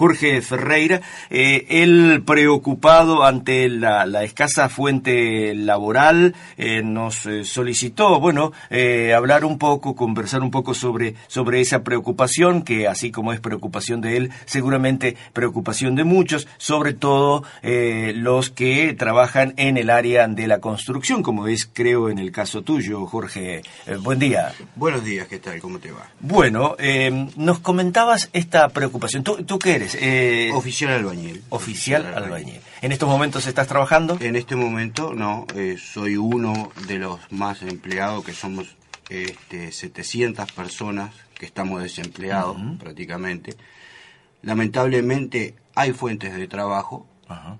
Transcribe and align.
Jorge 0.00 0.40
Ferreira, 0.40 1.02
eh, 1.28 1.66
él 1.68 2.22
preocupado 2.24 3.22
ante 3.22 3.68
la, 3.68 4.24
escasa 4.24 4.70
fuente 4.70 5.54
laboral, 5.54 6.34
eh, 6.56 6.82
nos 6.82 7.26
eh, 7.26 7.44
solicitó, 7.44 8.18
bueno, 8.18 8.52
hablar 9.14 9.44
un 9.44 9.58
poco, 9.58 9.94
conversar 9.94 10.40
un 10.40 10.50
poco 10.50 10.72
sobre, 10.72 11.16
sobre 11.26 11.60
esa 11.60 11.82
preocupación, 11.82 12.62
que 12.62 12.88
así 12.88 13.10
como 13.10 13.34
es 13.34 13.40
preocupación 13.40 14.00
de 14.00 14.16
él, 14.16 14.30
seguramente 14.46 15.18
preocupación 15.34 15.96
de 15.96 16.04
muchos, 16.04 16.48
sobre 16.56 16.94
todo 16.94 17.44
los 17.62 18.48
que 18.48 18.94
trabajan 18.94 19.52
en 19.58 19.76
el 19.76 19.90
área 19.90 20.26
de 20.28 20.46
la 20.46 20.60
construcción, 20.60 21.22
como 21.22 21.46
es, 21.46 21.68
creo, 21.70 22.08
en 22.08 22.18
el 22.18 22.32
caso 22.32 22.62
tuyo, 22.62 23.04
Jorge. 23.04 23.60
buen 24.00 24.18
día. 24.18 24.52
Buenos 24.76 25.04
días, 25.04 25.28
¿qué 25.28 25.38
tal? 25.38 25.60
¿Cómo 25.60 25.78
te 25.78 25.92
va? 25.92 26.08
Bueno, 26.20 26.74
nos 27.36 27.58
comentabas 27.58 28.30
esta 28.32 28.66
preocupación. 28.70 29.22
¿Tú, 29.22 29.44
tú 29.44 29.58
qué 29.58 29.74
eres? 29.74 29.89
Eh, 29.98 30.50
oficial 30.54 30.92
albañil. 30.92 31.42
Oficial, 31.48 32.06
albañil. 32.14 32.60
¿En 32.82 32.92
estos 32.92 33.08
momentos 33.08 33.46
estás 33.46 33.66
trabajando? 33.66 34.18
En 34.20 34.36
este 34.36 34.56
momento 34.56 35.14
no, 35.14 35.46
eh, 35.54 35.76
soy 35.78 36.16
uno 36.16 36.70
de 36.86 36.98
los 36.98 37.20
más 37.30 37.62
empleados, 37.62 38.24
que 38.24 38.32
somos 38.32 38.76
este, 39.08 39.72
700 39.72 40.52
personas 40.52 41.14
que 41.34 41.46
estamos 41.46 41.82
desempleados 41.82 42.56
prácticamente. 42.78 43.56
Lamentablemente 44.42 45.56
hay 45.74 45.92
fuentes 45.92 46.34
de 46.34 46.46
trabajo. 46.48 47.06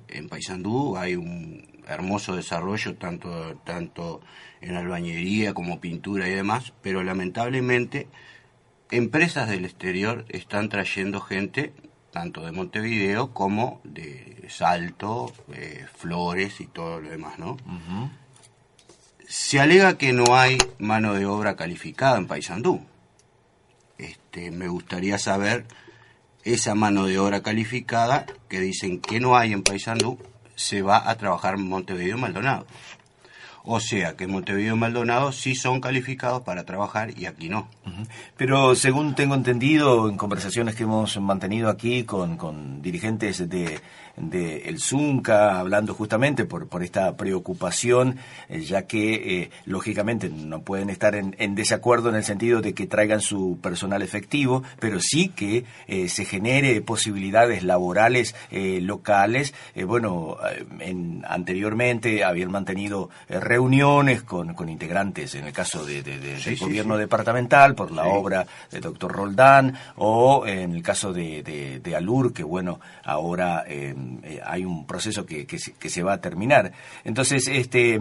En 0.09 0.29
Paysandú 0.29 0.97
hay 0.97 1.15
un 1.15 1.83
hermoso 1.87 2.35
desarrollo 2.35 2.97
tanto, 2.97 3.57
tanto 3.65 4.21
en 4.61 4.77
albañería 4.77 5.55
como 5.55 5.81
pintura 5.81 6.29
y 6.29 6.33
demás, 6.33 6.73
pero 6.83 7.03
lamentablemente 7.03 8.09
empresas 8.91 9.49
del 9.49 9.65
exterior 9.65 10.25
están 10.29 10.69
trayendo 10.69 11.21
gente 11.21 11.73
tanto 12.11 12.45
de 12.45 12.53
Montevideo 12.53 13.33
como 13.33 13.81
de 13.85 14.47
Salto, 14.49 15.33
eh, 15.53 15.87
Flores 15.97 16.61
y 16.61 16.67
todo 16.67 17.01
lo 17.01 17.11
demás, 17.11 17.39
¿no? 17.39 17.57
Se 19.29 19.61
alega 19.61 19.97
que 19.97 20.13
no 20.13 20.37
hay 20.37 20.59
mano 20.79 21.15
de 21.15 21.27
obra 21.27 21.55
calificada 21.55 22.19
en 22.19 22.27
Paysandú. 22.27 22.81
Este, 23.99 24.51
me 24.51 24.69
gustaría 24.69 25.19
saber 25.19 25.67
esa 26.45 26.75
mano 26.75 27.07
de 27.07 27.19
obra 27.19 27.43
calificada 27.43 28.27
que 28.49 28.61
dicen 28.61 29.01
que 29.01 29.21
no 29.21 29.37
hay 29.37 29.53
en 29.53 29.63
Paysandú, 29.63 30.19
se 30.57 30.83
va 30.83 31.09
a 31.09 31.17
trabajar 31.17 31.55
en 31.55 31.69
Montevideo 31.69 32.17
y 32.17 32.21
Maldonado. 32.21 32.67
O 33.73 33.79
sea 33.79 34.17
que 34.17 34.27
Montevideo 34.27 34.75
y 34.75 34.79
Maldonado 34.79 35.31
sí 35.31 35.55
son 35.55 35.81
calificados 35.81 36.43
para 36.43 36.65
trabajar 36.65 37.17
y 37.17 37.27
aquí 37.27 37.49
no. 37.49 37.69
Pero 38.37 38.75
según 38.75 39.15
tengo 39.15 39.37
entendido 39.37 40.09
en 40.09 40.17
conversaciones 40.17 40.75
que 40.75 40.83
hemos 40.83 41.17
mantenido 41.21 41.69
aquí 41.69 42.03
con, 42.03 42.83
dirigentes 42.83 43.49
de, 43.49 43.79
de 44.17 44.69
el 44.69 44.81
Zunca, 44.81 45.59
hablando 45.59 45.95
justamente 45.95 46.45
por, 46.45 46.83
esta 46.83 47.17
preocupación, 47.17 48.17
eh, 48.49 48.61
ya 48.61 48.87
que 48.87 49.43
eh, 49.43 49.51
lógicamente 49.65 50.29
no 50.29 50.63
pueden 50.63 50.91
estar 50.91 51.15
en, 51.15 51.55
desacuerdo 51.55 52.09
en 52.09 52.17
el 52.17 52.25
sentido 52.25 52.61
de 52.61 52.75
que 52.75 52.87
traigan 52.87 53.21
su 53.21 53.59
personal 53.63 54.03
efectivo, 54.03 54.63
pero 54.79 54.99
sí 55.01 55.29
que 55.29 55.65
eh, 55.87 56.09
se 56.09 56.25
genere 56.25 56.81
posibilidades 56.81 57.63
laborales 57.63 58.35
locales. 58.51 59.55
bueno, 59.87 60.37
en, 60.81 61.25
anteriormente 61.29 62.25
habían 62.25 62.51
mantenido 62.51 63.11
con, 64.25 64.55
con, 64.55 64.69
integrantes, 64.69 65.35
en 65.35 65.47
el 65.47 65.53
caso 65.53 65.85
de, 65.85 66.03
del 66.03 66.57
gobierno 66.59 66.97
departamental, 66.97 67.75
por 67.75 67.91
la 67.91 68.07
obra 68.07 68.47
de 68.71 68.81
doctor 68.81 69.13
Roldán, 69.13 69.77
o 69.97 70.47
en 70.47 70.75
el 70.75 70.83
caso 70.83 71.13
de, 71.13 71.81
de, 71.83 71.97
Alur, 71.97 72.33
que 72.33 72.43
bueno, 72.43 72.81
ahora... 73.05 73.65
Eh, 73.67 73.95
hay 74.45 74.65
un 74.65 74.87
proceso 74.87 75.25
que, 75.27 75.47
que, 75.47 75.59
se, 75.59 76.03
va 76.03 76.15
a 76.15 76.21
terminar. 76.21 76.73
Entonces, 77.05 77.49
este, 77.49 78.01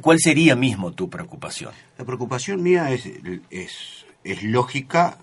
¿cuál 0.00 0.18
sería 0.18 0.56
mismo 0.56 0.92
tu 0.92 1.08
preocupación? 1.08 1.72
La 1.98 2.04
preocupación 2.04 2.62
mía 2.62 2.90
es, 2.90 3.08
es, 3.50 4.06
es 4.24 4.42
lógica 4.42 5.18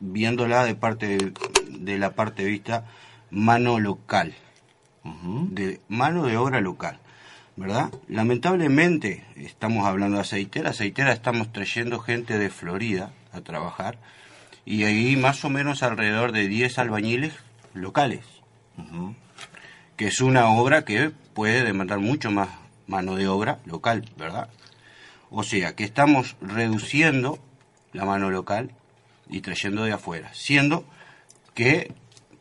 viéndola 0.00 0.64
de 0.64 0.74
parte 0.74 1.32
de, 1.68 1.98
la 1.98 2.14
parte 2.14 2.44
de 2.44 2.50
vista 2.50 2.86
mano 3.30 3.78
local, 3.78 4.34
de 5.50 5.80
mano 5.88 6.26
de 6.26 6.36
obra 6.36 6.60
local. 6.60 6.98
¿Verdad? 7.56 7.92
Lamentablemente, 8.08 9.24
estamos 9.36 9.86
hablando 9.86 10.16
de 10.16 10.22
aceitera, 10.22 10.70
aceitera 10.70 11.12
estamos 11.12 11.52
trayendo 11.52 11.98
gente 12.00 12.38
de 12.38 12.50
Florida 12.50 13.12
a 13.32 13.40
trabajar 13.40 13.98
y 14.64 14.84
ahí 14.84 15.16
más 15.16 15.44
o 15.44 15.50
menos 15.50 15.82
alrededor 15.82 16.32
de 16.32 16.48
10 16.48 16.78
albañiles 16.78 17.34
locales 17.74 18.24
que 19.96 20.06
es 20.08 20.20
una 20.20 20.48
obra 20.50 20.84
que 20.84 21.10
puede 21.10 21.62
demandar 21.62 21.98
mucho 21.98 22.30
más 22.30 22.48
mano 22.86 23.16
de 23.16 23.28
obra 23.28 23.58
local, 23.66 24.08
¿verdad? 24.16 24.48
O 25.30 25.42
sea, 25.42 25.74
que 25.74 25.84
estamos 25.84 26.36
reduciendo 26.40 27.38
la 27.92 28.04
mano 28.04 28.30
local 28.30 28.72
y 29.28 29.40
trayendo 29.40 29.84
de 29.84 29.92
afuera, 29.92 30.30
siendo 30.34 30.84
que 31.54 31.94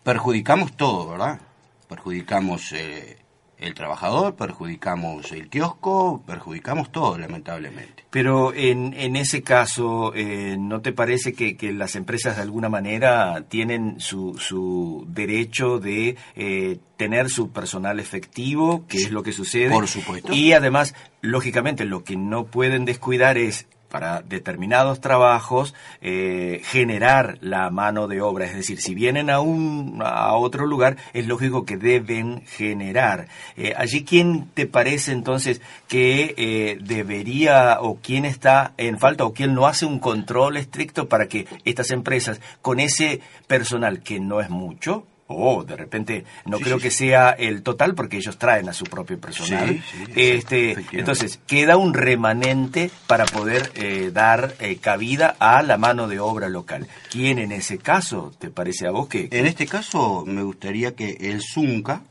perjudicamos 0.03 0.75
todo, 0.75 1.09
¿verdad? 1.09 1.39
Perjudicamos 1.87 2.71
eh, 2.71 3.17
el 3.61 3.75
trabajador, 3.75 4.35
perjudicamos 4.35 5.31
el 5.31 5.47
kiosco, 5.47 6.23
perjudicamos 6.25 6.91
todo, 6.91 7.17
lamentablemente. 7.17 8.03
Pero 8.09 8.53
en, 8.53 8.93
en 8.95 9.15
ese 9.15 9.43
caso, 9.43 10.13
eh, 10.15 10.57
¿no 10.59 10.81
te 10.81 10.91
parece 10.91 11.33
que, 11.33 11.55
que, 11.55 11.71
las 11.71 11.95
empresas 11.95 12.35
de 12.35 12.41
alguna 12.41 12.69
manera 12.69 13.45
tienen 13.47 13.99
su, 13.99 14.37
su 14.37 15.05
derecho 15.07 15.79
de 15.79 16.17
eh, 16.35 16.79
tener 16.97 17.29
su 17.29 17.51
personal 17.51 17.99
efectivo, 17.99 18.85
que 18.87 18.97
es 18.97 19.11
lo 19.11 19.21
que 19.21 19.31
sucede? 19.31 19.69
Por 19.69 19.87
supuesto. 19.87 20.33
Y 20.33 20.53
además, 20.53 20.95
lógicamente, 21.21 21.85
lo 21.85 22.03
que 22.03 22.17
no 22.17 22.45
pueden 22.45 22.83
descuidar 22.83 23.37
es 23.37 23.67
para 23.91 24.21
determinados 24.21 25.01
trabajos 25.01 25.75
eh, 26.01 26.61
generar 26.63 27.37
la 27.41 27.69
mano 27.69 28.07
de 28.07 28.21
obra. 28.21 28.45
Es 28.45 28.55
decir, 28.55 28.81
si 28.81 28.95
vienen 28.95 29.29
a, 29.29 29.41
un, 29.41 30.01
a 30.03 30.33
otro 30.33 30.65
lugar, 30.65 30.97
es 31.13 31.27
lógico 31.27 31.65
que 31.65 31.77
deben 31.77 32.43
generar. 32.47 33.27
Eh, 33.57 33.73
allí, 33.77 34.03
¿quién 34.03 34.49
te 34.53 34.65
parece 34.65 35.11
entonces 35.11 35.61
que 35.87 36.33
eh, 36.37 36.77
debería 36.81 37.79
o 37.81 37.99
quién 38.01 38.25
está 38.25 38.73
en 38.77 38.97
falta 38.97 39.25
o 39.25 39.33
quién 39.33 39.53
no 39.53 39.67
hace 39.67 39.85
un 39.85 39.99
control 39.99 40.57
estricto 40.57 41.07
para 41.07 41.27
que 41.27 41.45
estas 41.65 41.91
empresas, 41.91 42.39
con 42.61 42.79
ese 42.79 43.19
personal 43.47 44.01
que 44.01 44.19
no 44.19 44.39
es 44.39 44.49
mucho, 44.49 45.05
o 45.33 45.63
de 45.63 45.75
repente 45.75 46.25
no 46.45 46.59
creo 46.59 46.79
que 46.79 46.91
sea 46.91 47.31
el 47.31 47.63
total 47.63 47.95
porque 47.95 48.17
ellos 48.17 48.37
traen 48.37 48.69
a 48.69 48.73
su 48.73 48.85
propio 48.85 49.19
personal. 49.19 49.83
este, 50.15 50.75
entonces, 50.91 51.39
queda 51.47 51.77
un 51.77 51.93
remanente 51.93 52.91
para 53.07 53.25
poder 53.25 53.71
eh, 53.75 54.11
dar 54.13 54.55
eh, 54.59 54.77
cabida 54.77 55.35
a 55.39 55.61
la 55.63 55.77
mano 55.77 56.07
de 56.07 56.19
obra 56.19 56.49
local. 56.49 56.87
¿Quién 57.09 57.39
en 57.39 57.51
ese 57.51 57.77
caso 57.77 58.31
te 58.37 58.49
parece 58.49 58.87
a 58.87 58.91
vos 58.91 59.07
que...? 59.07 59.29
En 59.31 59.45
este 59.45 59.65
caso 59.65 60.23
me 60.25 60.43
gustaría 60.43 60.95
que 60.95 61.17
el 61.19 61.41
Zunca, 61.41 62.01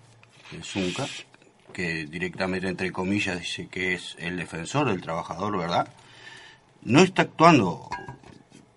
el 0.53 0.65
Zunca, 0.65 1.07
que 1.73 2.07
directamente 2.07 2.69
entre 2.69 2.93
comillas 2.93 3.41
dice 3.41 3.69
que 3.69 3.95
es 3.95 4.17
el 4.19 4.37
defensor 4.37 4.89
del 4.89 5.01
trabajador, 5.01 5.57
¿verdad? 5.59 5.89
No 6.83 7.01
está 7.01 7.23
actuando 7.23 7.89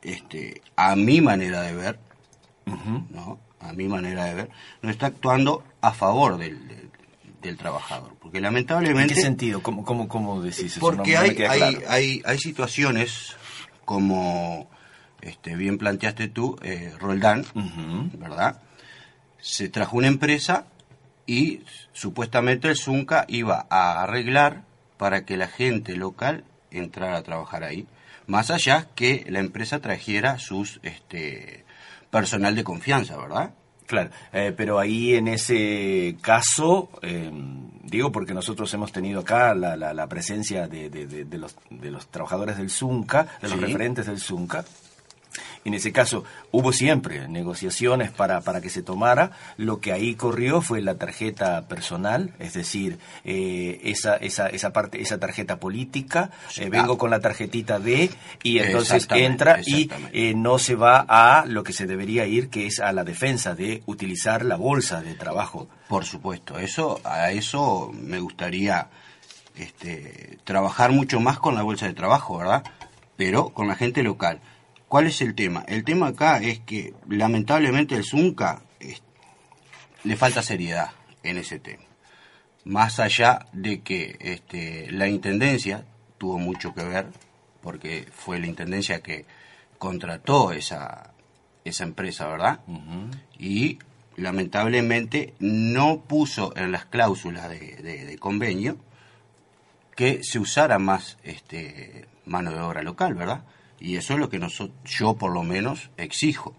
este, 0.02 0.62
a 0.76 0.96
mi 0.96 1.22
manera 1.22 1.62
de 1.62 1.74
ver, 1.74 2.00
¿no? 3.10 3.40
A 3.64 3.74
mi 3.74 3.88
manera 3.88 4.26
de 4.26 4.34
ver, 4.34 4.50
no 4.82 4.90
está 4.90 5.08
actuando 5.08 5.64
a 5.82 5.94
favor 5.94 6.38
del, 6.38 6.90
del, 7.42 7.58
trabajador. 7.58 8.16
Porque 8.22 8.40
lamentablemente... 8.42 9.14
¿En 9.14 9.16
qué 9.16 9.22
sentido? 9.22 9.62
¿Cómo, 9.62 9.84
cómo, 9.84 10.08
cómo 10.08 10.42
decís 10.42 10.66
eso? 10.66 10.80
Porque 10.80 11.18
hay, 11.18 11.38
hay, 11.44 11.78
hay, 11.88 12.22
hay, 12.26 12.38
situaciones 12.38 13.36
como 13.86 14.70
este, 15.22 15.56
bien 15.56 15.78
planteaste 15.78 16.28
tú, 16.28 16.58
eh, 16.62 16.94
Roldán, 17.00 17.46
¿verdad? 18.18 18.62
Se 19.40 19.70
trajo 19.70 19.98
una 19.98 20.08
empresa 20.08 20.66
y 21.26 21.62
supuestamente 21.94 22.68
el 22.68 22.76
Zunca 22.76 23.26
iba 23.28 23.66
a 23.70 24.04
arreglar 24.04 24.64
para 24.98 25.26
que 25.26 25.38
la 25.38 25.48
gente 25.48 25.96
local 25.96 26.44
entrara 26.72 27.18
a 27.18 27.24
trabajar 27.24 27.64
ahí, 27.64 27.88
más 28.28 28.52
allá 28.52 28.88
que 28.96 29.26
la 29.30 29.40
empresa 29.40 29.80
trajera 29.80 30.40
sus 30.40 30.80
este, 30.84 31.63
personal 32.14 32.56
de 32.56 32.64
confianza, 32.64 33.18
¿verdad? 33.18 33.56
Claro, 33.88 34.12
eh, 34.32 34.54
pero 34.56 34.78
ahí 34.78 35.16
en 35.16 35.28
ese 35.28 36.16
caso, 36.22 36.90
eh, 37.02 37.32
digo 37.84 38.12
porque 38.12 38.36
nosotros 38.36 38.72
hemos 38.76 38.92
tenido 38.92 39.22
acá 39.22 39.56
la, 39.56 39.76
la, 39.76 40.08
presencia 40.08 40.68
de, 40.68 40.92
de, 40.92 41.38
los, 41.40 41.56
de 41.72 41.90
los 41.90 42.08
trabajadores 42.08 42.58
del 42.58 42.70
ZUNCA, 42.70 43.28
de 43.42 43.50
los 43.50 43.60
referentes 43.60 44.06
del 44.06 44.20
ZUNCA, 44.20 44.64
en 45.66 45.74
ese 45.74 45.92
caso 45.92 46.24
hubo 46.52 46.74
siempre 46.74 47.28
negociaciones 47.28 48.12
para, 48.12 48.42
para 48.42 48.62
que 48.62 48.70
se 48.70 48.84
tomara. 48.84 49.32
Lo 49.58 49.80
que 49.80 49.92
ahí 49.92 50.16
corrió 50.16 50.62
fue 50.62 50.82
la 50.82 50.96
tarjeta 50.96 51.68
personal, 51.68 52.34
es 52.40 52.54
decir, 52.54 53.00
eh, 53.24 53.80
esa, 53.84 54.16
esa, 54.18 54.48
esa 54.48 54.74
parte, 54.74 55.02
esa 55.02 55.20
tarjeta 55.20 55.60
política. 55.60 56.32
Eh, 56.58 56.70
vengo 56.70 56.98
con 56.98 57.10
la 57.10 57.20
tarjetita 57.20 57.80
de 57.80 58.10
y 58.44 58.60
entonces 58.60 59.08
entra 59.12 59.60
y 59.66 59.90
eh, 60.12 60.34
no 60.36 60.60
se 60.60 60.76
va 60.76 61.06
a 61.08 61.46
lo 61.46 61.64
que 61.64 61.74
se 61.74 61.86
debería 61.86 62.26
ir, 62.26 62.50
que 62.50 62.68
es 62.68 62.80
a 62.80 62.92
la 62.92 63.04
defensa 63.04 63.56
de 63.56 63.84
utilizar 63.86 64.44
la 64.44 64.56
bolsa 64.56 65.02
de 65.02 65.14
trabajo. 65.16 65.68
Por 65.88 66.06
supuesto, 66.06 66.60
eso 66.60 67.00
a 67.04 67.32
eso 67.32 67.92
me 67.94 68.20
gustaría 68.20 68.90
este, 69.56 70.40
trabajar 70.44 70.92
mucho 70.92 71.20
más 71.20 71.40
con 71.40 71.56
la 71.56 71.62
bolsa 71.62 71.86
de 71.86 71.94
trabajo, 71.94 72.38
¿verdad? 72.38 72.64
Pero 73.16 73.50
con 73.50 73.68
la 73.68 73.76
gente 73.76 74.02
local 74.02 74.42
¿Cuál 74.94 75.08
es 75.08 75.24
el 75.24 75.34
tema? 75.34 75.66
El 75.68 75.84
tema 75.84 76.10
acá 76.10 76.38
es 76.38 76.60
que 76.60 76.94
lamentablemente 77.10 77.96
el 77.96 78.04
Zunca 78.04 78.62
le 80.04 80.16
falta 80.16 80.44
seriedad 80.44 80.92
en 81.24 81.38
ese 81.40 81.58
tema. 81.58 81.82
Más 82.64 83.00
allá 83.00 83.48
de 83.54 83.82
que 83.82 84.16
este, 84.20 84.92
la 84.92 85.08
Intendencia 85.08 85.84
tuvo 86.20 86.38
mucho 86.38 86.76
que 86.76 86.84
ver, 86.84 87.08
porque 87.64 88.08
fue 88.12 88.40
la 88.40 88.46
Intendencia 88.46 89.02
que 89.02 89.26
contrató 89.80 90.52
esa, 90.52 91.12
esa 91.66 91.84
empresa, 91.86 92.28
¿verdad? 92.28 92.60
Y 93.40 93.80
lamentablemente 94.16 95.34
no 95.40 96.02
puso 96.02 96.56
en 96.56 96.72
las 96.72 96.86
cláusulas 96.86 97.50
de, 97.50 98.16
convenio 98.20 98.78
que 99.96 100.24
se 100.24 100.38
usara 100.38 100.78
más 100.78 101.18
este, 101.24 102.06
mano 102.26 102.52
de 102.52 102.60
obra 102.60 102.84
local, 102.84 103.16
¿verdad? 103.16 103.44
Y 103.84 103.98
eso 103.98 104.14
es 104.14 104.20
lo 104.20 104.30
que 104.30 104.40
yo 104.86 105.14
por 105.16 105.34
lo 105.34 105.44
menos 105.44 105.92
exijo. 105.98 106.56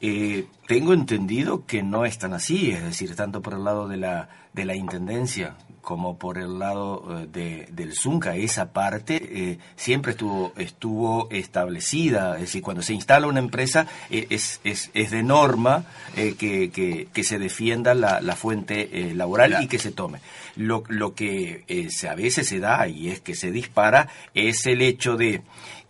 Eh, 0.00 0.46
tengo 0.68 0.92
entendido 0.92 1.66
que 1.66 1.82
no 1.82 2.04
es 2.04 2.18
tan 2.18 2.32
así, 2.32 2.70
es 2.70 2.84
decir, 2.84 3.16
tanto 3.16 3.42
por 3.42 3.54
el 3.54 3.64
lado 3.64 3.88
de 3.88 3.96
la, 3.96 4.28
de 4.52 4.64
la 4.64 4.76
Intendencia 4.76 5.56
como 5.80 6.18
por 6.18 6.38
el 6.38 6.58
lado 6.58 7.22
eh, 7.22 7.26
de, 7.32 7.68
del 7.72 7.94
Zunca, 7.94 8.36
esa 8.36 8.72
parte 8.72 9.16
eh, 9.22 9.58
siempre 9.74 10.12
estuvo, 10.12 10.52
estuvo 10.56 11.28
establecida, 11.30 12.34
es 12.34 12.42
decir, 12.42 12.62
cuando 12.62 12.82
se 12.82 12.92
instala 12.92 13.26
una 13.26 13.40
empresa 13.40 13.86
es, 14.10 14.60
es, 14.62 14.90
es, 14.94 15.10
de 15.10 15.22
norma 15.22 15.84
que, 16.14 16.70
que, 16.70 17.08
que, 17.12 17.24
se 17.24 17.38
defienda 17.38 17.94
la, 17.94 18.20
la 18.20 18.36
fuente 18.36 19.14
laboral 19.14 19.56
y 19.62 19.66
que 19.66 19.78
se 19.78 19.90
tome. 19.90 20.20
Lo, 20.56 20.84
lo 20.88 21.14
que 21.14 21.64
a 22.08 22.14
veces 22.14 22.46
se 22.46 22.60
da 22.60 22.86
y 22.86 23.08
es 23.08 23.20
que 23.20 23.34
se 23.34 23.50
dispara 23.50 24.08
es 24.34 24.66
el 24.66 24.82
hecho 24.82 25.16
de 25.16 25.42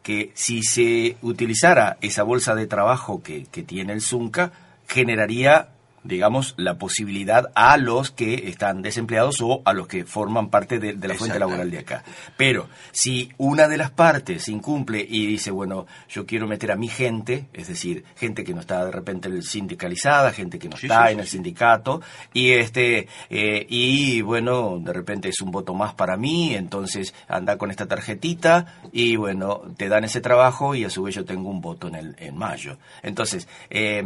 que 0.02 0.30
si 0.34 0.62
se 0.62 1.16
utilizara 1.22 1.98
esa 2.00 2.22
bolsa 2.22 2.54
de 2.54 2.66
trabajo 2.66 3.22
que, 3.22 3.46
que 3.50 3.62
tiene 3.62 3.92
el 3.92 4.00
Zunca, 4.00 4.52
generaría 4.86 5.68
digamos, 6.08 6.54
la 6.56 6.78
posibilidad 6.78 7.50
a 7.54 7.76
los 7.76 8.10
que 8.10 8.48
están 8.48 8.80
desempleados 8.80 9.42
o 9.42 9.60
a 9.66 9.74
los 9.74 9.86
que 9.86 10.06
forman 10.06 10.48
parte 10.48 10.78
de, 10.78 10.94
la 10.94 11.14
fuente 11.14 11.38
laboral 11.38 11.70
de 11.70 11.80
acá. 11.80 12.02
Pero 12.36 12.68
si 12.92 13.30
una 13.36 13.68
de 13.68 13.76
las 13.76 13.90
partes 13.90 14.48
incumple 14.48 15.06
y 15.06 15.26
dice, 15.26 15.50
bueno, 15.50 15.86
yo 16.08 16.24
quiero 16.24 16.46
meter 16.46 16.72
a 16.72 16.76
mi 16.76 16.88
gente, 16.88 17.48
es 17.52 17.68
decir, 17.68 18.04
gente 18.16 18.42
que 18.42 18.54
no 18.54 18.60
está 18.60 18.86
de 18.86 18.90
repente 18.90 19.42
sindicalizada, 19.42 20.32
gente 20.32 20.58
que 20.58 20.70
no 20.70 20.76
está 20.76 21.10
en 21.10 21.20
el 21.20 21.26
sindicato, 21.26 22.00
y 22.32 22.52
este, 22.52 23.06
eh, 23.28 23.66
y 23.68 24.22
bueno, 24.22 24.78
de 24.80 24.94
repente 24.94 25.28
es 25.28 25.42
un 25.42 25.50
voto 25.50 25.74
más 25.74 25.92
para 25.92 26.16
mí, 26.16 26.54
entonces 26.54 27.14
anda 27.28 27.58
con 27.58 27.70
esta 27.70 27.86
tarjetita 27.86 28.80
y 28.92 29.16
bueno, 29.16 29.60
te 29.76 29.88
dan 29.90 30.04
ese 30.04 30.22
trabajo 30.22 30.74
y 30.74 30.84
a 30.84 30.90
su 30.90 31.02
vez 31.02 31.14
yo 31.14 31.26
tengo 31.26 31.50
un 31.50 31.60
voto 31.60 31.88
en, 31.88 31.96
el, 31.96 32.16
en 32.18 32.34
mayo. 32.34 32.78
Entonces, 33.02 33.46
eh, 33.68 34.02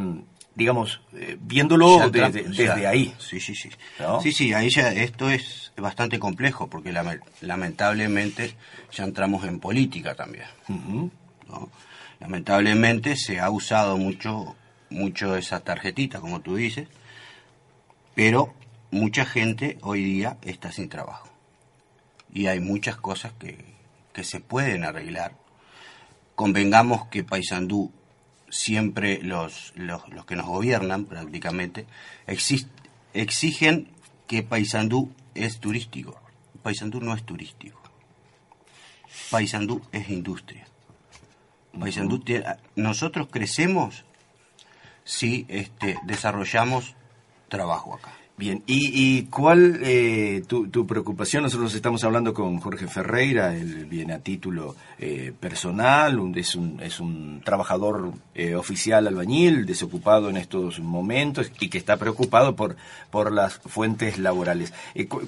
digamos, 0.54 1.00
eh, 1.14 1.36
viéndolo 1.40 2.10
desde, 2.10 2.86
ahí. 2.86 3.14
Sí, 3.18 3.40
sí, 3.40 3.54
sí. 3.54 3.70
Sí, 4.22 4.32
sí, 4.32 4.52
ahí 4.52 4.68
ya 4.68 4.92
esto 4.92 5.30
es 5.30 5.72
bastante 5.76 6.18
complejo 6.18 6.68
porque 6.68 6.92
lamentablemente 7.40 8.54
ya 8.90 9.04
entramos 9.04 9.44
en 9.44 9.60
política 9.60 10.14
también. 10.14 10.44
Lamentablemente 12.20 13.16
se 13.16 13.40
ha 13.40 13.50
usado 13.50 13.96
mucho, 13.96 14.54
mucho 14.90 15.36
esa 15.36 15.60
tarjetita, 15.60 16.20
como 16.20 16.40
tú 16.40 16.56
dices, 16.56 16.88
pero 18.14 18.54
mucha 18.90 19.24
gente 19.24 19.78
hoy 19.82 20.04
día 20.04 20.36
está 20.42 20.70
sin 20.70 20.88
trabajo. 20.88 21.28
Y 22.32 22.46
hay 22.46 22.60
muchas 22.60 22.96
cosas 22.96 23.32
que, 23.38 23.64
que 24.12 24.24
se 24.24 24.40
pueden 24.40 24.84
arreglar. 24.84 25.32
Convengamos 26.34 27.06
que 27.08 27.24
Paysandú 27.24 27.92
siempre 28.52 29.22
los, 29.22 29.72
los, 29.76 30.02
que 30.26 30.36
nos 30.36 30.46
gobiernan 30.46 31.06
prácticamente 31.06 31.86
exigen 32.26 33.88
que 34.26 34.42
Paysandú 34.42 35.10
es 35.34 35.58
turístico. 35.58 36.20
Paysandú 36.62 37.00
no 37.00 37.14
es 37.14 37.24
turístico. 37.24 37.80
Paysandú 39.30 39.80
es 39.90 40.10
industria. 40.10 40.66
Paysandú 41.78 42.22
nosotros 42.76 43.28
crecemos 43.30 44.04
si 45.02 45.46
este, 45.48 45.96
desarrollamos 46.04 46.94
trabajo 47.48 47.94
acá. 47.94 48.12
Bien, 48.38 48.62
¿y, 48.66 49.24
cuál 49.24 49.80
eh, 49.82 50.42
tu, 50.48 50.68
tu, 50.68 50.86
preocupación? 50.86 51.42
Nosotros 51.42 51.74
estamos 51.74 52.02
hablando 52.02 52.32
con 52.32 52.58
Jorge 52.60 52.86
Ferreira, 52.88 53.54
él 53.54 53.84
viene 53.84 54.14
a 54.14 54.20
título 54.20 54.74
eh, 54.98 55.32
personal, 55.38 56.18
es, 56.34 56.56
un, 56.56 56.80
es 56.82 56.98
un 56.98 57.42
trabajador 57.44 58.14
eh, 58.34 58.54
oficial 58.54 59.06
albañil, 59.06 59.66
desocupado 59.66 60.30
en 60.30 60.38
estos 60.38 60.80
momentos 60.80 61.52
y 61.60 61.68
que 61.68 61.76
está 61.76 61.98
preocupado 61.98 62.56
por, 62.56 62.76
por 63.10 63.30
las 63.30 63.58
fuentes 63.66 64.18
laborales. 64.18 64.72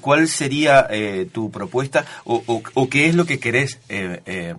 ¿Cuál 0.01 0.27
sería 0.27 0.89
tu 1.31 1.51
propuesta 1.51 2.07
o, 2.25 2.89
qué 2.89 3.07
es 3.09 3.15
lo 3.15 3.27
que 3.27 3.39
querés 3.39 3.81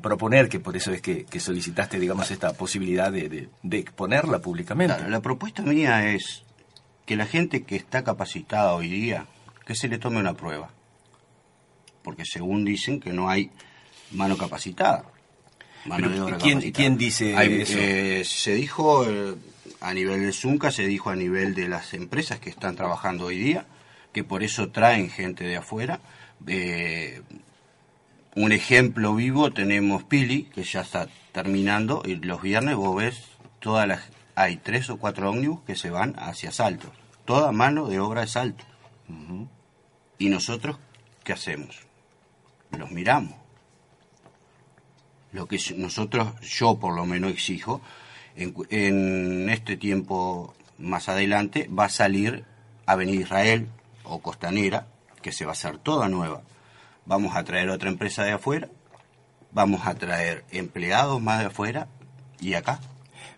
proponer? 0.01 0.49
Que 0.49 0.59
por 0.59 0.77
eso 0.77 0.93
es 0.93 1.01
que, 1.01 1.25
solicitaste, 1.39 1.99
digamos, 1.99 2.29
esta 2.31 2.53
posibilidad 2.53 3.11
de, 3.11 3.49
de, 3.63 3.77
exponerla 3.77 4.39
públicamente. 4.39 5.09
la 5.09 5.19
propuesta 5.19 5.61
mía 5.63 6.13
es 6.13 6.44
que 7.05 7.15
la 7.15 7.25
gente 7.25 7.63
que 7.63 7.75
está 7.75 8.03
capacitada 8.03 8.73
hoy 8.73 8.89
día, 8.89 9.27
que 9.65 9.75
se 9.75 9.87
le 9.87 9.97
tome 9.97 10.19
una 10.19 10.33
prueba. 10.33 10.69
Porque 12.03 12.23
según 12.25 12.65
dicen 12.65 12.99
que 12.99 13.13
no 13.13 13.29
hay 13.29 13.51
mano 14.11 14.37
capacitada. 14.37 15.05
¿quién, 16.73 16.97
dice 16.97 17.33
eso? 17.61 17.77
Eh, 17.77 18.23
se 18.25 18.55
dijo 18.55 19.05
eh, 19.07 19.35
a 19.81 19.93
nivel 19.93 20.21
del 20.21 20.33
Zunca, 20.33 20.71
se 20.71 20.87
dijo 20.87 21.09
a 21.09 21.15
nivel 21.15 21.53
de 21.53 21.67
las 21.67 21.93
empresas 21.93 22.39
que 22.39 22.49
están 22.49 22.75
trabajando 22.75 23.25
hoy 23.25 23.37
día, 23.37 23.65
que 24.11 24.23
por 24.23 24.43
eso 24.43 24.69
traen 24.69 25.09
gente 25.09 25.43
de 25.43 25.57
afuera. 25.57 25.99
Eh, 26.47 27.21
un 28.35 28.51
ejemplo 28.51 29.15
vivo 29.15 29.51
tenemos 29.51 30.03
Pili, 30.03 30.43
que 30.43 30.63
ya 30.63 30.81
está 30.81 31.07
terminando, 31.31 32.01
y 32.05 32.15
los 32.15 32.41
viernes 32.41 32.75
vos 32.75 32.95
ves 32.95 33.21
todas 33.59 33.87
las 33.87 34.01
hay 34.35 34.57
tres 34.57 34.89
o 34.89 34.97
cuatro 34.97 35.29
ómnibus 35.29 35.61
que 35.61 35.75
se 35.75 35.89
van 35.89 36.13
hacia 36.17 36.51
Salto. 36.51 36.91
Toda 37.23 37.51
mano 37.51 37.87
de 37.87 37.99
obra 37.99 38.21
de 38.21 38.27
Salto. 38.27 38.63
¿Y 40.17 40.29
nosotros 40.29 40.77
qué 41.23 41.33
hacemos? 41.33 41.79
Los 42.71 42.91
miramos. 42.91 43.35
Lo 45.31 45.47
que 45.47 45.57
nosotros, 45.77 46.39
yo 46.41 46.77
por 46.79 46.93
lo 46.95 47.05
menos 47.05 47.31
exijo, 47.31 47.81
en, 48.35 49.49
este 49.49 49.77
tiempo 49.77 50.53
más 50.77 51.07
adelante 51.07 51.67
va 51.67 51.85
a 51.85 51.89
salir 51.89 52.45
Avenida 52.85 53.21
Israel 53.21 53.69
o 54.03 54.19
Costanera, 54.19 54.87
que 55.21 55.31
se 55.31 55.45
va 55.45 55.51
a 55.51 55.53
hacer 55.53 55.77
toda 55.77 56.09
nueva. 56.09 56.43
Vamos 57.05 57.35
a 57.35 57.43
traer 57.43 57.69
otra 57.69 57.89
empresa 57.89 58.23
de 58.23 58.33
afuera, 58.33 58.69
vamos 59.51 59.87
a 59.87 59.95
traer 59.95 60.43
empleados 60.51 61.21
más 61.21 61.39
de 61.39 61.45
afuera 61.45 61.87
y 62.39 62.53
acá 62.53 62.79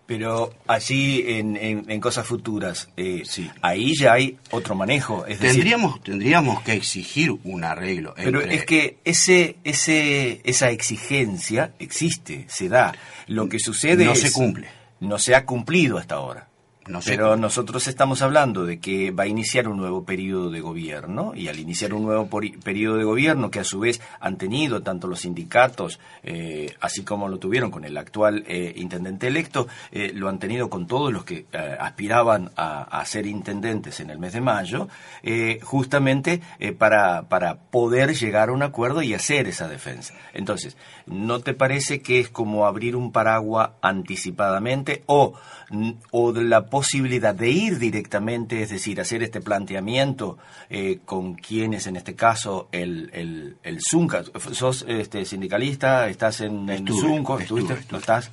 pero 0.06 0.54
allí 0.66 1.22
en, 1.26 1.56
en, 1.56 2.00
cosas 2.00 2.26
futuras, 2.26 2.88
eh, 2.96 3.24
sí. 3.26 3.50
ahí 3.60 3.94
ya 3.94 4.14
hay 4.14 4.38
otro 4.50 4.74
manejo. 4.74 5.26
Es 5.26 5.38
tendríamos, 5.38 6.02
tendríamos 6.02 6.62
que 6.62 6.72
exigir 6.72 7.30
un 7.44 7.62
arreglo. 7.62 8.14
Pero 8.16 8.40
es 8.40 8.64
que 8.64 8.96
ese, 9.04 9.56
ese, 9.64 10.40
esa 10.44 10.70
exigencia 10.70 11.74
existe, 11.78 12.46
se 12.48 12.70
da. 12.70 12.94
Lo 13.26 13.50
que 13.50 13.58
sucede 13.58 14.06
no 14.06 14.14
se 14.14 14.32
cumple. 14.32 14.68
No 15.00 15.18
se 15.18 15.34
ha 15.34 15.44
cumplido 15.44 15.98
hasta 15.98 16.14
ahora. 16.14 16.47
No 16.88 17.00
Pero 17.04 17.36
nosotros 17.36 17.86
estamos 17.86 18.22
hablando 18.22 18.64
de 18.64 18.80
que 18.80 19.10
va 19.10 19.24
a 19.24 19.26
iniciar 19.26 19.68
un 19.68 19.76
nuevo 19.76 20.04
periodo 20.04 20.50
de 20.50 20.60
gobierno 20.60 21.32
y 21.34 21.48
al 21.48 21.58
iniciar 21.58 21.92
un 21.92 22.04
nuevo 22.04 22.28
periodo 22.64 22.96
de 22.96 23.04
gobierno 23.04 23.50
que 23.50 23.60
a 23.60 23.64
su 23.64 23.80
vez 23.80 24.00
han 24.20 24.38
tenido 24.38 24.82
tanto 24.82 25.06
los 25.06 25.20
sindicatos, 25.20 26.00
eh, 26.22 26.74
así 26.80 27.04
como 27.04 27.28
lo 27.28 27.38
tuvieron 27.38 27.70
con 27.70 27.84
el 27.84 27.96
actual 27.98 28.42
eh, 28.46 28.72
intendente 28.76 29.26
electo, 29.26 29.68
eh, 29.92 30.12
lo 30.14 30.30
han 30.30 30.38
tenido 30.38 30.70
con 30.70 30.86
todos 30.86 31.12
los 31.12 31.24
que 31.24 31.46
aspiraban 31.78 32.50
a, 32.56 33.04
ser 33.04 33.26
intendentes 33.26 34.00
en 34.00 34.10
el 34.10 34.18
mes 34.18 34.32
de 34.34 34.40
mayo, 34.40 34.88
justamente 35.62 36.42
para, 36.76 37.22
para 37.28 37.56
poder 37.56 38.14
llegar 38.14 38.48
a 38.48 38.52
un 38.52 38.62
acuerdo 38.62 39.02
y 39.02 39.14
hacer 39.14 39.48
esa 39.48 39.68
defensa. 39.68 40.14
Entonces, 40.34 40.76
¿no 41.06 41.40
te 41.40 41.54
parece 41.54 42.00
que 42.00 42.20
es 42.20 42.28
como 42.28 42.66
abrir 42.66 42.96
un 42.96 43.12
paraguas 43.12 43.70
anticipadamente 43.80 45.02
o, 45.06 45.34
o 46.10 46.32
de 46.32 46.42
la 46.42 46.66
posibilidad 46.78 47.34
de 47.34 47.50
ir 47.50 47.76
directamente, 47.80 48.62
es 48.62 48.70
decir, 48.70 49.00
hacer 49.00 49.24
este 49.24 49.40
planteamiento 49.40 50.38
eh, 50.70 51.00
con 51.04 51.34
quienes, 51.34 51.88
en 51.88 51.96
este 51.96 52.14
caso, 52.14 52.68
el, 52.70 53.10
el, 53.12 53.56
el 53.64 53.80
Zunca, 53.80 54.22
¿sos 54.52 54.84
este, 54.86 55.24
sindicalista? 55.24 56.08
¿Estás 56.08 56.40
en, 56.40 56.70
en 56.70 56.86
Zunco? 56.86 57.36
¿Estuviste? 57.40 57.76
¿No 57.90 57.98
estás? 57.98 58.30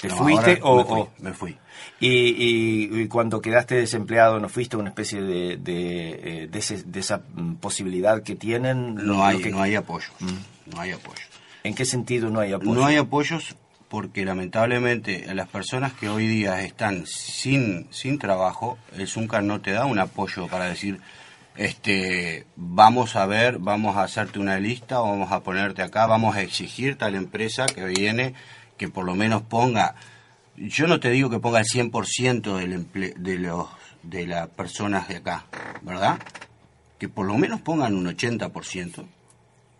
¿Te 0.00 0.08
fuiste 0.08 0.60
o, 0.62 1.10
me 1.18 1.34
fui? 1.34 1.54
Y, 2.00 3.06
cuando 3.08 3.42
quedaste 3.42 3.74
desempleado, 3.74 4.40
¿no 4.40 4.48
fuiste 4.48 4.78
una 4.78 4.88
especie 4.88 5.20
de, 5.20 5.58
de, 5.58 6.44
eh, 6.44 6.48
de, 6.48 6.98
esa 6.98 7.18
mm, 7.18 7.56
posibilidad 7.56 8.22
que 8.22 8.36
tienen? 8.36 8.94
No 8.94 9.22
hay, 9.22 9.38
no 9.50 9.60
hay 9.60 9.74
apoyo. 9.74 10.08
Mm. 10.18 10.72
No 10.74 10.80
hay 10.80 10.92
apoyo. 10.92 11.26
¿En 11.62 11.74
qué 11.74 11.84
sentido 11.84 12.30
no 12.30 12.40
hay 12.40 12.54
apoyo? 12.54 12.72
No 12.72 12.86
hay 12.86 12.96
apoyos 12.96 13.54
porque 13.92 14.24
lamentablemente 14.24 15.26
a 15.28 15.34
las 15.34 15.48
personas 15.48 15.92
que 15.92 16.08
hoy 16.08 16.26
día 16.26 16.62
están 16.62 17.04
sin, 17.06 17.88
sin 17.90 18.18
trabajo, 18.18 18.78
el 18.96 19.06
Zunca 19.06 19.42
no 19.42 19.60
te 19.60 19.72
da 19.72 19.84
un 19.84 19.98
apoyo 19.98 20.48
para 20.48 20.64
decir, 20.64 20.98
este, 21.56 22.46
vamos 22.56 23.16
a 23.16 23.26
ver, 23.26 23.58
vamos 23.58 23.98
a 23.98 24.04
hacerte 24.04 24.38
una 24.38 24.58
lista, 24.58 24.98
vamos 25.00 25.30
a 25.30 25.40
ponerte 25.40 25.82
acá, 25.82 26.06
vamos 26.06 26.36
a 26.36 26.40
exigirte 26.40 27.04
a 27.04 27.10
la 27.10 27.18
empresa 27.18 27.66
que 27.66 27.84
viene 27.84 28.32
que 28.78 28.88
por 28.88 29.04
lo 29.04 29.14
menos 29.14 29.42
ponga, 29.42 29.94
yo 30.56 30.86
no 30.86 30.98
te 30.98 31.10
digo 31.10 31.28
que 31.28 31.38
ponga 31.38 31.58
el 31.58 31.66
100% 31.66 32.56
del 32.56 33.22
de, 33.22 33.38
los, 33.38 33.68
de 34.02 34.26
las 34.26 34.48
personas 34.48 35.06
de 35.08 35.16
acá, 35.16 35.44
¿verdad? 35.82 36.18
Que 36.98 37.10
por 37.10 37.26
lo 37.26 37.36
menos 37.36 37.60
pongan 37.60 37.94
un 37.94 38.06
80% 38.06 39.04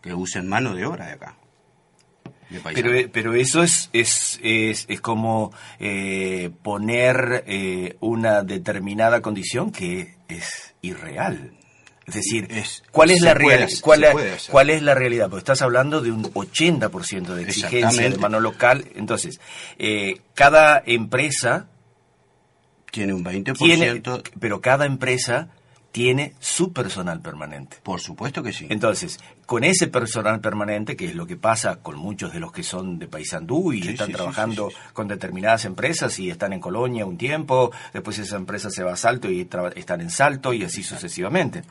que 0.02 0.12
usen 0.12 0.50
mano 0.50 0.74
de 0.74 0.84
obra 0.84 1.06
de 1.06 1.12
acá. 1.12 1.34
Pero, 2.74 2.94
eh, 2.94 3.08
pero 3.12 3.34
eso 3.34 3.62
es, 3.62 3.90
es, 3.92 4.38
es, 4.42 4.86
es 4.88 5.00
como 5.00 5.52
eh, 5.78 6.50
poner 6.62 7.44
eh, 7.46 7.96
una 8.00 8.42
determinada 8.42 9.20
condición 9.20 9.70
que 9.72 10.14
es 10.28 10.74
irreal. 10.82 11.52
Es 12.06 12.14
decir, 12.14 12.48
¿cuál 12.90 13.12
es 13.12 13.22
la 13.22 13.32
realidad? 13.32 13.68
¿Cuál, 13.80 14.04
¿Cuál, 14.50 14.70
es 14.70 14.82
la 14.82 14.94
realidad? 14.94 15.30
Porque 15.30 15.38
estás 15.38 15.62
hablando 15.62 16.00
de 16.00 16.10
un 16.10 16.24
80% 16.24 17.34
de 17.34 17.42
exigencia 17.42 18.10
de 18.10 18.18
mano 18.18 18.40
local. 18.40 18.86
Entonces, 18.96 19.40
cada 20.34 20.82
empresa... 20.84 21.68
Tiene 22.90 23.14
un 23.14 23.24
20%. 23.24 24.22
pero 24.40 24.60
cada 24.60 24.84
empresa 24.84 25.48
tiene 25.92 26.32
su 26.40 26.72
personal 26.72 27.20
permanente. 27.20 27.76
Por 27.82 28.00
supuesto 28.00 28.42
que 28.42 28.52
sí. 28.52 28.66
Entonces, 28.70 29.20
con 29.44 29.62
ese 29.62 29.86
personal 29.86 30.40
permanente, 30.40 30.96
que 30.96 31.04
es 31.04 31.14
lo 31.14 31.26
que 31.26 31.36
pasa 31.36 31.76
con 31.76 31.96
muchos 31.96 32.32
de 32.32 32.40
los 32.40 32.50
que 32.50 32.62
son 32.62 32.98
de 32.98 33.06
Paysandú 33.06 33.74
y 33.74 33.86
están 33.86 34.10
trabajando 34.10 34.70
con 34.94 35.06
determinadas 35.06 35.66
empresas 35.66 36.18
y 36.18 36.30
están 36.30 36.54
en 36.54 36.60
Colonia 36.60 37.04
un 37.04 37.18
tiempo, 37.18 37.70
después 37.92 38.18
esa 38.18 38.36
empresa 38.36 38.70
se 38.70 38.82
va 38.82 38.94
a 38.94 38.96
Salto 38.96 39.30
y 39.30 39.46
están 39.76 40.00
en 40.00 40.10
Salto 40.10 40.54
y 40.54 40.64
así 40.64 40.82
sucesivamente. 40.82 41.62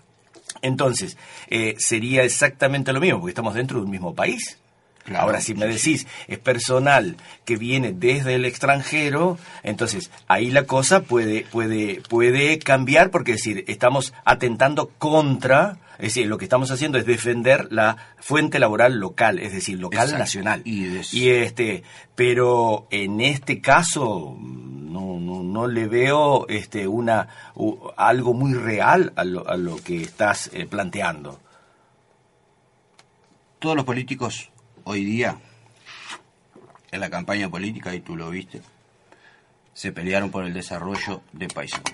Entonces, 0.62 1.18
eh, 1.48 1.76
sería 1.80 2.24
exactamente 2.24 2.94
lo 2.94 3.00
mismo, 3.00 3.20
porque 3.20 3.32
estamos 3.32 3.56
dentro 3.56 3.80
de 3.80 3.86
un 3.86 3.92
mismo 3.92 4.14
país. 4.14 4.60
Ahora, 5.16 5.42
si 5.42 5.54
me 5.54 5.68
decís, 5.68 6.08
es 6.28 6.40
personal 6.40 7.18
que 7.46 7.58
viene 7.58 7.94
desde 7.94 8.36
el 8.36 8.46
extranjero, 8.46 9.38
entonces 9.64 10.12
ahí 10.28 10.52
la 10.52 10.66
cosa 10.66 11.04
puede, 11.04 11.46
puede, 11.52 12.02
puede 12.10 12.60
cambiar 12.60 13.12
porque 13.12 13.32
es 13.32 13.38
decir, 13.38 13.64
estamos 13.68 14.14
atentando 14.26 14.90
contra, 14.98 15.78
es 15.98 16.14
decir, 16.14 16.28
lo 16.28 16.38
que 16.38 16.46
estamos 16.46 16.72
haciendo 16.72 16.98
es 16.98 17.06
defender 17.06 17.68
la 17.72 17.98
fuente 18.20 18.60
laboral 18.60 19.00
local, 19.00 19.40
es 19.40 19.54
decir, 19.54 19.80
local 19.80 20.18
nacional. 20.18 20.62
Y, 20.66 21.30
este, 21.30 21.84
pero 22.16 22.88
en 22.90 23.22
este 23.22 23.62
caso 23.62 24.38
no, 24.40 25.20
no, 25.20 25.44
no 25.44 25.68
le 25.68 25.88
veo 25.88 26.48
este 26.48 26.88
una 26.88 27.28
algo 27.98 28.34
muy 28.34 28.54
real 28.54 29.14
a 29.16 29.24
lo, 29.24 29.48
a 29.48 29.58
lo 29.58 29.78
que 29.78 30.02
estás 30.02 30.50
eh, 30.54 30.66
planteando. 30.66 31.40
Todos 33.60 33.76
los 33.76 33.86
políticos 33.86 34.50
hoy 34.84 35.04
día, 35.04 35.38
en 36.92 37.00
la 37.00 37.10
campaña 37.10 37.50
política, 37.50 37.94
y 37.94 38.02
tú 38.02 38.16
lo 38.16 38.30
viste, 38.30 38.62
se 39.74 39.92
pelearon 39.92 40.32
por 40.32 40.46
el 40.46 40.54
desarrollo 40.54 41.22
de 41.32 41.48
Paysandú. 41.48 41.92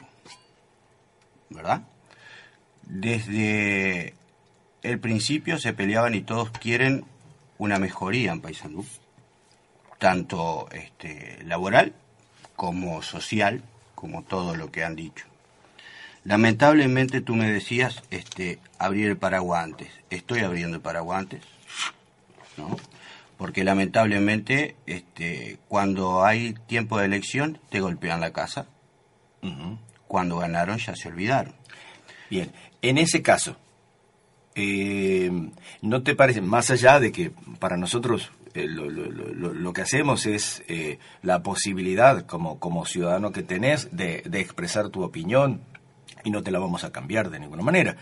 ¿Verdad? 1.50 1.84
Desde 2.84 4.14
el 4.82 5.00
principio 5.00 5.60
se 5.60 5.74
peleaban 5.74 6.16
y 6.16 6.22
todos 6.22 6.52
quieren 6.52 7.06
una 7.58 7.80
mejoría 7.80 8.32
en 8.32 8.42
Paysandú, 8.42 8.86
tanto 9.98 10.68
este, 10.72 11.44
laboral 11.44 11.94
como 12.56 13.02
social, 13.02 13.64
como 13.96 14.24
todo 14.24 14.56
lo 14.56 14.72
que 14.72 14.84
han 14.84 14.96
dicho. 14.96 15.26
Lamentablemente 16.24 17.22
tú 17.22 17.36
me 17.36 17.50
decías 17.50 18.04
este, 18.10 18.60
abrir 18.80 19.08
el 19.08 19.18
paraguas 19.18 19.64
antes. 19.64 19.90
Estoy 20.10 20.42
abriendo 20.42 20.76
el 20.76 20.82
paraguas 20.82 21.20
antes 21.20 21.57
¿no? 22.58 22.78
Porque 23.38 23.64
lamentablemente, 23.64 24.76
este, 24.88 25.60
cuando 25.68 26.26
hay 26.26 26.54
tiempo 26.68 26.98
de 26.98 27.06
elección, 27.06 27.60
te 27.70 27.80
golpean 27.80 28.20
la 28.20 28.34
casa. 28.34 28.68
Cuando 30.08 30.38
ganaron 30.38 30.78
ya 30.78 30.96
se 30.96 31.08
olvidaron. 31.08 31.54
Bien, 32.30 32.52
en 32.82 32.98
ese 32.98 33.22
caso, 33.22 33.56
eh, 34.56 35.32
¿no 35.84 36.02
te 36.02 36.16
parece, 36.16 36.42
más 36.42 36.72
allá 36.72 37.00
de 37.00 37.12
que 37.12 37.32
para 37.60 37.78
nosotros 37.78 38.32
eh, 38.56 38.66
lo, 38.68 39.72
que 39.72 39.82
hacemos 39.82 40.26
es 40.26 40.64
eh, 40.68 40.98
la 41.22 41.44
posibilidad 41.44 42.26
como, 42.26 42.60
como 42.60 42.86
ciudadano 42.86 43.32
que 43.32 43.44
tenés 43.44 43.96
de, 43.96 44.24
de, 44.26 44.42
expresar 44.42 44.90
tu 44.90 45.04
opinión 45.04 45.62
y 46.24 46.32
no 46.32 46.42
te 46.42 46.50
la 46.50 46.58
vamos 46.58 46.84
a 46.84 46.92
cambiar 46.92 47.30
de 47.30 47.40
ninguna 47.40 47.62
manera. 47.62 47.98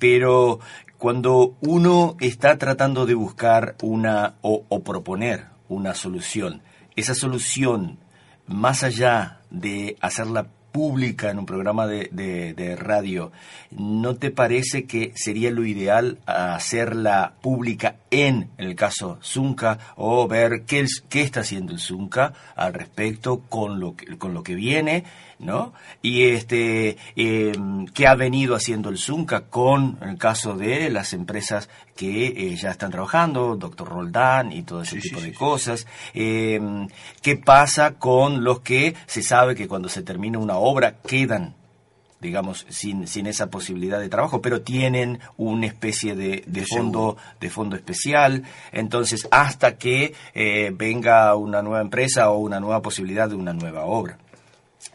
pero 0.00 0.58
cuando 0.98 1.56
uno 1.60 2.16
está 2.20 2.58
tratando 2.58 3.06
de 3.06 3.14
buscar 3.14 3.76
una 3.82 4.34
o, 4.42 4.82
proponer 4.82 5.46
una 5.68 5.94
solución, 5.94 6.62
esa 6.96 7.14
solución, 7.14 7.98
más 8.46 8.82
allá 8.82 9.40
de 9.50 9.96
hacerla 10.00 10.48
pública 10.72 11.30
en 11.30 11.38
un 11.38 11.46
programa 11.46 11.86
de, 11.86 12.08
de, 12.12 12.76
radio, 12.76 13.32
¿no 13.70 14.16
te 14.16 14.30
parece 14.30 14.86
que 14.86 15.12
sería 15.14 15.50
lo 15.50 15.64
ideal 15.64 16.18
hacerla 16.26 17.34
pública 17.40 17.96
en, 18.10 18.50
el 18.58 18.74
caso 18.74 19.18
Zunca 19.22 19.78
o 19.96 20.26
ver 20.28 20.64
qué, 20.66 20.84
qué 21.08 21.22
está 21.22 21.40
haciendo 21.40 21.72
el 21.72 21.78
Zunca 21.78 22.32
al 22.54 22.74
respecto 22.74 23.40
con 23.48 23.80
lo 23.80 23.94
con 24.18 24.34
lo 24.34 24.42
que 24.42 24.54
viene? 24.54 25.04
¿No? 25.38 25.72
Y 26.02 26.24
este, 26.24 26.96
em, 27.16 27.86
¿qué 27.86 28.06
ha 28.06 28.14
venido 28.14 28.54
haciendo 28.54 28.88
el 28.88 28.98
Zunca 28.98 29.42
con 29.42 29.98
el 30.02 30.18
caso 30.18 30.54
de 30.54 30.90
las 30.90 31.12
empresas 31.12 31.68
que 31.96 32.26
eh, 32.26 32.56
ya 32.56 32.70
están 32.70 32.90
trabajando, 32.90 33.56
doctor 33.56 33.88
Roldán 33.88 34.52
y 34.52 34.62
todo 34.62 34.82
ese 34.82 35.00
tipo 35.00 35.20
de 35.20 35.32
cosas? 35.32 35.86
Em, 36.14 36.88
¿Qué 37.22 37.36
pasa 37.36 37.94
con 37.94 38.42
los 38.44 38.60
que 38.60 38.94
se 39.06 39.22
sabe 39.22 39.54
que 39.54 39.68
cuando 39.68 39.88
se 39.88 40.02
termina 40.02 40.38
una 40.38 40.56
obra 40.56 40.96
quedan 41.06 41.54
digamos, 42.20 42.66
sin, 42.68 43.06
sin 43.06 43.26
esa 43.26 43.48
posibilidad 43.48 44.00
de 44.00 44.08
trabajo, 44.08 44.42
pero 44.42 44.62
tienen 44.62 45.20
una 45.36 45.66
especie 45.66 46.16
de, 46.16 46.42
de 46.46 46.66
fondo, 46.66 47.16
de 47.40 47.48
fondo 47.48 47.76
especial. 47.76 48.42
Entonces, 48.72 49.28
hasta 49.30 49.76
que 49.76 50.14
eh, 50.34 50.72
venga 50.74 51.34
una 51.36 51.62
nueva 51.62 51.80
empresa 51.80 52.30
o 52.30 52.38
una 52.38 52.58
nueva 52.58 52.82
posibilidad 52.82 53.28
de 53.28 53.36
una 53.36 53.52
nueva 53.52 53.84
obra. 53.84 54.18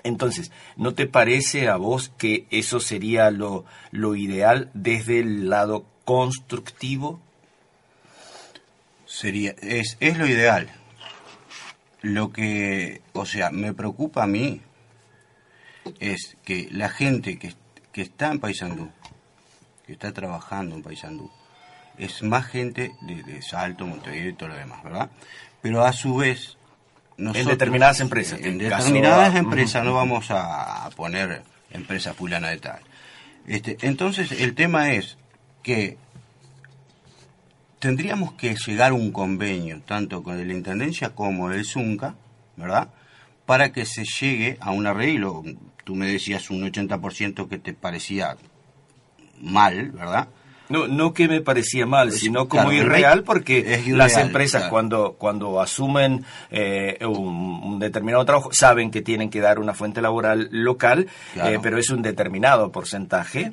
Entonces, 0.03 0.51
¿no 0.75 0.93
te 0.93 1.07
parece 1.07 1.69
a 1.69 1.77
vos 1.77 2.11
que 2.17 2.45
eso 2.49 2.79
sería 2.79 3.31
lo, 3.31 3.65
lo 3.91 4.15
ideal 4.15 4.69
desde 4.73 5.19
el 5.19 5.49
lado 5.49 5.85
constructivo? 6.03 7.21
Sería, 9.05 9.55
es, 9.61 9.97
es 9.99 10.17
lo 10.17 10.27
ideal. 10.27 10.69
Lo 12.01 12.33
que, 12.33 13.01
o 13.13 13.25
sea, 13.25 13.49
me 13.49 13.73
preocupa 13.73 14.23
a 14.23 14.27
mí 14.27 14.61
es 15.99 16.35
que 16.43 16.67
la 16.71 16.89
gente 16.89 17.37
que, 17.37 17.53
que 17.91 18.01
está 18.01 18.31
en 18.31 18.39
Paysandú, 18.39 18.89
que 19.85 19.93
está 19.93 20.11
trabajando 20.11 20.75
en 20.75 20.83
Paysandú, 20.83 21.31
es 21.97 22.23
más 22.23 22.47
gente 22.47 22.95
de, 23.01 23.23
de 23.23 23.41
Salto, 23.41 23.85
Montevideo 23.85 24.29
y 24.29 24.33
todo 24.33 24.49
lo 24.49 24.55
demás, 24.55 24.83
¿verdad? 24.83 25.09
Pero 25.61 25.85
a 25.85 25.93
su 25.93 26.15
vez 26.15 26.57
en 27.17 27.45
determinadas 27.45 27.99
empresas. 27.99 28.39
En 28.41 28.57
determinadas 28.57 29.35
empresas, 29.35 29.83
no 29.83 29.93
vamos 29.93 30.27
a 30.29 30.89
poner 30.95 31.43
empresa 31.71 32.13
fulana 32.13 32.49
de 32.49 32.57
tal. 32.57 32.79
Este, 33.47 33.77
entonces, 33.81 34.31
el 34.31 34.55
tema 34.55 34.93
es 34.93 35.17
que 35.61 35.97
tendríamos 37.79 38.33
que 38.33 38.55
llegar 38.55 38.91
a 38.91 38.95
un 38.95 39.11
convenio, 39.11 39.81
tanto 39.81 40.23
con 40.23 40.37
la 40.37 40.53
Intendencia 40.53 41.09
como 41.09 41.51
el 41.51 41.65
ZUNCA, 41.65 42.15
¿verdad? 42.55 42.89
Para 43.45 43.73
que 43.73 43.85
se 43.85 44.05
llegue 44.05 44.57
a 44.61 44.71
un 44.71 44.87
arreglo. 44.87 45.43
Tú 45.83 45.95
me 45.95 46.07
decías 46.07 46.49
un 46.49 46.61
80% 46.61 47.49
que 47.49 47.57
te 47.57 47.73
parecía 47.73 48.37
mal, 49.41 49.91
¿verdad? 49.91 50.29
No, 50.69 50.87
no 50.87 51.13
que 51.13 51.27
me 51.27 51.41
parecía 51.41 51.85
mal, 51.85 52.11
sino 52.11 52.47
como 52.47 52.71
irreal, 52.71 53.23
porque 53.23 53.83
las 53.87 54.17
empresas 54.17 54.69
cuando, 54.69 55.13
cuando 55.17 55.61
asumen 55.61 56.25
eh, 56.51 56.97
un, 57.05 57.79
determinado 57.79 58.23
trabajo 58.25 58.49
saben 58.53 58.89
que 58.89 59.01
tienen 59.01 59.29
que 59.29 59.41
dar 59.41 59.59
una 59.59 59.73
fuente 59.73 60.01
laboral 60.01 60.47
local, 60.51 61.07
eh, 61.35 61.59
pero 61.61 61.77
es 61.77 61.89
un 61.89 62.01
determinado 62.01 62.71
porcentaje. 62.71 63.51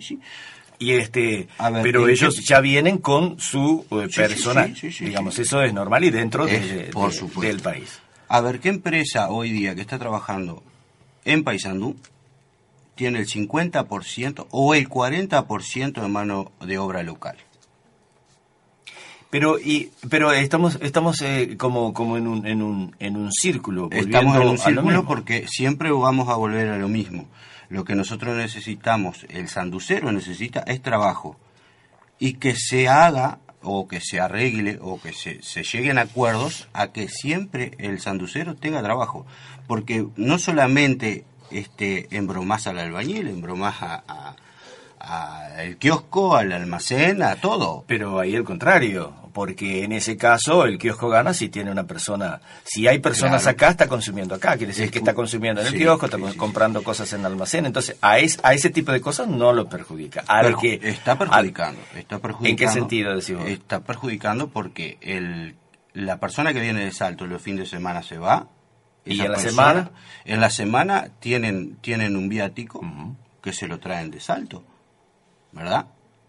Y 0.78 0.92
este, 0.92 1.46
pero 1.82 2.08
ellos 2.08 2.42
ya 2.42 2.60
vienen 2.60 2.98
con 2.98 3.38
su 3.38 3.84
eh, 3.90 4.08
personal, 4.14 4.74
digamos, 5.00 5.38
eso 5.38 5.62
es 5.62 5.74
normal 5.74 6.04
y 6.04 6.10
dentro 6.10 6.46
del 6.46 7.60
país. 7.62 8.00
A 8.28 8.40
ver, 8.40 8.60
¿qué 8.60 8.68
empresa 8.70 9.28
hoy 9.28 9.50
día 9.50 9.74
que 9.74 9.80
está 9.82 9.98
trabajando 9.98 10.62
en 11.24 11.44
Paysandú 11.44 11.96
tiene 13.00 13.20
el 13.20 13.26
50% 13.26 14.46
o 14.50 14.74
el 14.74 14.86
40% 14.86 16.02
de 16.02 16.08
mano 16.08 16.52
de 16.60 16.76
obra 16.76 17.02
local. 17.02 17.38
Pero 19.30 19.58
y 19.58 19.90
pero 20.10 20.32
estamos 20.32 20.78
estamos 20.82 21.22
eh, 21.22 21.56
como 21.56 21.94
como 21.94 22.18
en 22.18 22.26
un 22.26 22.46
en 22.46 22.60
un 22.60 22.94
en 22.98 23.16
un 23.16 23.32
círculo. 23.32 23.88
Estamos 23.90 24.36
en 24.36 24.48
un 24.48 24.58
círculo 24.58 25.06
porque 25.06 25.46
siempre 25.48 25.90
vamos 25.90 26.28
a 26.28 26.34
volver 26.34 26.68
a 26.68 26.76
lo 26.76 26.88
mismo. 26.88 27.26
Lo 27.70 27.86
que 27.86 27.94
nosotros 27.94 28.36
necesitamos, 28.36 29.24
el 29.30 29.48
sanducero 29.48 30.12
necesita 30.12 30.60
es 30.66 30.82
trabajo 30.82 31.38
y 32.18 32.34
que 32.34 32.54
se 32.54 32.86
haga 32.86 33.38
o 33.62 33.88
que 33.88 34.02
se 34.02 34.20
arregle 34.20 34.78
o 34.82 35.00
que 35.00 35.14
se, 35.14 35.42
se 35.42 35.62
lleguen 35.62 35.96
acuerdos 35.96 36.68
a 36.74 36.88
que 36.88 37.08
siempre 37.08 37.70
el 37.78 37.98
sanducero 37.98 38.56
tenga 38.56 38.82
trabajo. 38.82 39.24
Porque 39.66 40.06
no 40.16 40.38
solamente 40.38 41.24
este, 41.50 42.08
embromas 42.16 42.66
al 42.66 42.78
albañil, 42.78 43.28
embromas 43.28 43.76
a, 43.80 44.34
el 45.58 45.78
kiosco, 45.78 46.36
al 46.36 46.52
almacén, 46.52 47.22
a 47.22 47.36
todo. 47.36 47.84
Pero 47.86 48.20
ahí 48.20 48.34
el 48.34 48.44
contrario, 48.44 49.14
porque 49.32 49.84
en 49.84 49.92
ese 49.92 50.16
caso 50.16 50.64
el 50.66 50.78
kiosco 50.78 51.08
gana 51.08 51.32
si 51.32 51.48
tiene 51.48 51.70
una 51.70 51.84
persona, 51.84 52.40
si 52.64 52.86
hay 52.86 52.98
personas 52.98 53.46
acá, 53.46 53.70
está 53.70 53.88
consumiendo 53.88 54.34
acá, 54.34 54.56
quiere 54.56 54.72
decir 54.72 54.90
que 54.90 54.98
está 54.98 55.14
consumiendo 55.14 55.60
en 55.62 55.68
el 55.68 55.74
kiosco, 55.74 56.06
está 56.06 56.18
comprando 56.36 56.82
cosas 56.82 57.12
en 57.14 57.20
el 57.20 57.26
almacén, 57.26 57.66
entonces 57.66 57.96
a, 58.02 58.12
a 58.12 58.54
ese 58.54 58.70
tipo 58.70 58.92
de 58.92 59.00
cosas 59.00 59.26
no 59.28 59.52
lo 59.52 59.68
perjudica. 59.68 60.22
Al 60.26 60.56
que, 60.58 60.78
está 60.82 61.18
perjudicando, 61.18 61.80
está 61.96 62.18
perjudicando. 62.18 62.48
¿En 62.50 62.56
qué 62.56 62.68
sentido 62.68 63.14
decimos? 63.14 63.48
Está 63.48 63.80
perjudicando 63.80 64.48
porque 64.48 64.98
el, 65.00 65.56
la 65.94 66.18
persona 66.18 66.52
que 66.52 66.60
viene 66.60 66.84
de 66.84 66.92
Salto 66.92 67.26
los 67.26 67.42
fines 67.42 67.60
de 67.60 67.66
semana 67.66 68.02
se 68.02 68.18
va, 68.18 68.48
¿Y 69.04 69.20
en 69.20 69.32
la 69.32 69.38
semana? 69.38 69.90
En 70.24 70.40
la 70.40 70.50
semana 70.50 71.08
tienen, 71.20 71.76
tienen 71.76 72.16
un 72.16 72.28
viático 72.28 72.80
que 73.42 73.52
se 73.52 73.66
lo 73.66 73.80
traen 73.80 74.10
de 74.10 74.20
salto, 74.20 74.62
¿verdad? 75.52 75.86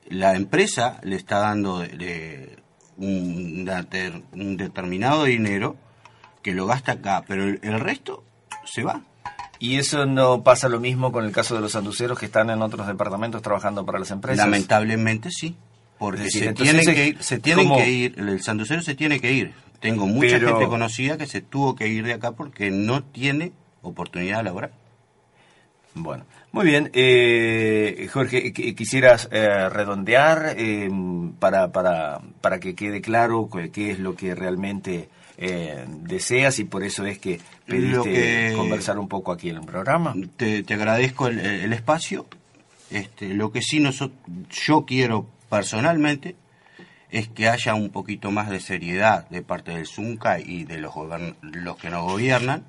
La 0.07 0.35
empresa 0.35 0.99
le 1.03 1.15
está 1.15 1.39
dando 1.39 1.79
de, 1.79 2.57
un, 2.97 3.69
un, 4.33 4.57
determinado 4.57 5.25
dinero 5.25 5.75
que 6.41 6.53
lo 6.53 6.65
gasta 6.65 6.93
acá, 6.93 7.23
pero 7.27 7.43
el, 7.43 7.79
resto 7.79 8.23
se 8.65 8.83
va. 8.83 9.01
¿Y 9.59 9.77
eso 9.77 10.05
no 10.05 10.41
pasa 10.41 10.69
lo 10.69 10.79
mismo 10.79 11.11
con 11.11 11.25
el 11.25 11.31
caso 11.31 11.55
de 11.55 11.61
los 11.61 11.73
sanduceros 11.73 12.17
que 12.17 12.25
están 12.25 12.49
en 12.49 12.61
otros 12.61 12.87
departamentos 12.87 13.41
trabajando 13.41 13.85
para 13.85 13.99
las 13.99 14.11
empresas? 14.11 14.45
Lamentablemente 14.45 15.29
sí, 15.31 15.55
porque 15.99 16.31
se, 16.31 16.53
tienen 16.53 16.85
que 16.85 17.07
ir, 17.07 17.23
se 17.23 17.39
tienen 17.39 17.69
que 17.69 17.89
ir, 17.89 18.19
el 18.19 18.41
sanducero 18.41 18.81
se 18.81 18.95
tiene 18.95 19.19
que 19.19 19.31
ir, 19.33 19.53
tengo 19.81 20.05
mucha 20.05 20.39
gente 20.39 20.67
conocida 20.67 21.17
que 21.17 21.25
se 21.25 21.41
tuvo 21.41 21.75
que 21.75 21.87
ir 21.87 22.05
de 22.05 22.13
acá 22.13 22.31
porque 22.31 22.71
no 22.71 23.03
tiene 23.03 23.51
oportunidad 23.81 24.43
laboral. 24.43 24.71
Bueno, 25.93 26.23
muy 26.51 26.65
bien. 26.65 26.89
Eh, 26.93 28.07
Jorge, 28.13 28.53
quisieras 28.53 29.27
eh, 29.31 29.67
redondear 29.69 30.55
em, 30.57 31.33
para, 31.33 31.71
para, 31.71 32.21
para 32.39 32.59
que 32.59 32.75
quede 32.75 33.01
claro 33.01 33.49
qué 33.73 33.91
es 33.91 33.99
lo 33.99 34.15
que 34.15 34.35
realmente 34.35 35.09
eh, 35.37 35.85
deseas 35.87 36.59
y 36.59 36.65
por 36.65 36.83
eso 36.83 37.05
es 37.05 37.17
que 37.17 37.39
pediste 37.65 38.53
conversar 38.55 38.99
un 38.99 39.07
poco 39.07 39.31
aquí 39.31 39.49
en 39.49 39.57
el 39.57 39.65
programa. 39.65 40.13
Te, 40.37 40.63
agradezco 40.69 41.27
el, 41.27 41.73
espacio. 41.73 42.27
Este, 42.91 43.33
lo 43.33 43.51
que 43.51 43.61
sí 43.61 43.79
nosotros, 43.79 44.19
yo 44.49 44.85
quiero 44.85 45.25
personalmente 45.49 46.35
es 47.11 47.27
que 47.27 47.49
haya 47.49 47.75
un 47.75 47.89
poquito 47.89 48.31
más 48.31 48.49
de 48.49 48.61
seriedad 48.61 49.29
de 49.29 49.41
parte 49.41 49.71
del 49.71 49.85
ZUNCA 49.85 50.39
y 50.39 50.63
de 50.63 50.77
los, 50.79 50.93
los 51.41 51.77
que 51.77 51.89
nos 51.89 52.03
gobiernan 52.03 52.65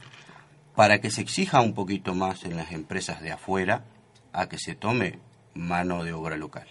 para 0.74 1.00
que 1.00 1.10
se 1.10 1.20
exija 1.20 1.60
un 1.60 1.74
poquito 1.74 2.14
más 2.14 2.44
en 2.44 2.56
las 2.56 2.72
empresas 2.72 3.20
de 3.22 3.30
afuera 3.30 3.84
a 4.32 4.48
que 4.48 4.58
se 4.58 4.74
tome 4.74 5.20
mano 5.54 6.02
de 6.02 6.12
obra 6.12 6.36
local. 6.36 6.66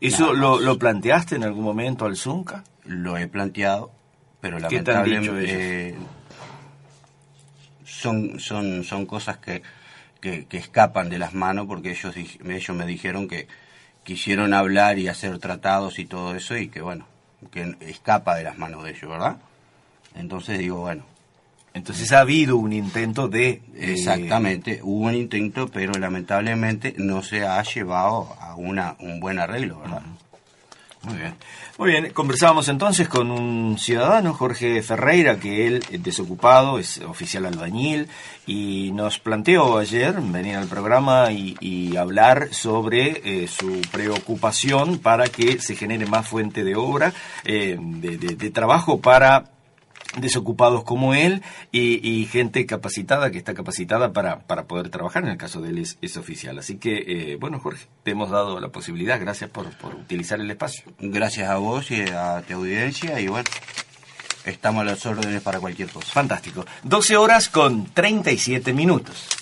¿Eso 0.00 0.32
lo, 0.32 0.78
planteaste 0.78 1.36
en 1.36 1.44
algún 1.44 1.62
momento 1.62 2.04
al 2.04 2.16
ZUNCA? 2.16 2.64
Lo 2.84 3.16
he 3.16 3.28
planteado, 3.28 3.92
pero 4.40 4.58
lamentablemente 4.58 5.94
son, 7.84 8.40
son, 8.40 8.82
son 8.82 9.06
cosas 9.06 9.38
que, 9.38 9.62
que, 10.20 10.46
que, 10.46 10.56
escapan 10.56 11.10
de 11.10 11.18
las 11.18 11.34
manos 11.34 11.66
porque 11.66 11.90
ellos, 11.90 12.16
ellos 12.16 12.76
me 12.76 12.86
dijeron 12.86 13.28
que 13.28 13.46
quisieron 14.08 14.54
hablar 14.54 14.98
y 14.98 15.06
hacer 15.06 15.38
tratados 15.38 15.98
y 15.98 16.06
todo 16.06 16.34
eso 16.34 16.56
y 16.56 16.68
que 16.68 16.80
bueno, 16.80 17.04
que 17.52 17.76
escapa 17.80 18.36
de 18.36 18.44
las 18.44 18.56
manos 18.56 18.82
de 18.82 18.92
ellos, 18.92 19.10
¿verdad? 19.10 19.36
Entonces 20.14 20.58
digo, 20.58 20.80
bueno. 20.80 21.04
Entonces 21.74 22.10
ha 22.12 22.20
habido 22.20 22.56
un 22.56 22.72
intento 22.72 23.28
de... 23.28 23.50
Eh, 23.74 23.92
Exactamente, 23.92 24.80
hubo 24.82 25.08
un 25.08 25.14
intento, 25.14 25.68
pero 25.68 25.92
lamentablemente 25.92 26.94
no 26.96 27.22
se 27.22 27.46
ha 27.46 27.62
llevado 27.62 28.34
a 28.40 28.54
una, 28.54 28.96
un 28.98 29.20
buen 29.20 29.38
arreglo, 29.38 29.80
¿verdad? 29.80 30.00
Muy 31.02 31.16
bien. 31.16 31.34
Muy 31.78 31.90
bien, 31.90 32.10
conversábamos 32.12 32.68
entonces 32.68 33.08
con 33.08 33.30
un 33.30 33.78
ciudadano, 33.78 34.34
Jorge 34.34 34.82
Ferreira, 34.82 35.38
que 35.38 35.68
él 35.68 35.84
es 35.90 36.02
desocupado, 36.02 36.78
es 36.80 36.98
oficial 36.98 37.46
albañil, 37.46 38.08
y 38.46 38.90
nos 38.92 39.20
planteó 39.20 39.78
ayer 39.78 40.20
venir 40.20 40.56
al 40.56 40.66
programa 40.66 41.30
y, 41.30 41.96
hablar 41.96 42.48
sobre 42.52 43.22
eh, 43.24 43.48
su 43.48 43.80
preocupación 43.90 44.98
para 44.98 45.26
que 45.28 45.60
se 45.60 45.74
genere 45.74 46.06
más 46.06 46.28
fuente 46.28 46.62
de 46.62 46.76
obra, 46.76 47.12
eh, 47.44 47.76
de 47.80 48.50
trabajo 48.50 49.00
para 49.00 49.44
desocupados 50.16 50.84
como 50.84 51.14
él 51.14 51.42
y, 51.72 52.26
gente 52.30 52.66
capacitada 52.66 53.30
que 53.30 53.38
está 53.38 53.54
capacitada 53.54 54.12
para, 54.12 54.40
para 54.40 54.64
poder 54.64 54.90
trabajar. 54.90 55.24
En 55.24 55.30
el 55.30 55.36
caso 55.36 55.60
de 55.60 55.70
él 55.70 55.78
es, 55.78 56.16
oficial. 56.16 56.58
Así 56.58 56.76
que 56.76 57.32
eh, 57.32 57.36
bueno 57.36 57.60
Jorge 57.60 57.86
te 58.02 58.12
hemos 58.12 58.30
dado 58.30 58.60
la 58.60 58.68
posibilidad. 58.68 59.20
Gracias 59.20 59.50
por, 59.50 59.70
por 59.78 59.94
utilizar 59.94 60.40
el 60.40 60.50
espacio. 60.50 60.84
Gracias 60.98 61.48
a 61.48 61.56
vos 61.56 61.90
y 61.90 62.02
a 62.02 62.42
tu 62.46 62.54
audiencia. 62.54 63.20
Y 63.20 63.28
bueno 63.28 63.48
estamos 64.44 64.82
a 64.82 64.84
las 64.84 65.04
órdenes 65.04 65.42
para 65.42 65.60
cualquier 65.60 65.90
cosa. 65.90 66.10
Fantástico. 66.12 66.64
12 66.82 67.16
horas 67.16 67.48
con 67.48 67.86
37 67.86 68.72
minutos 68.72 69.38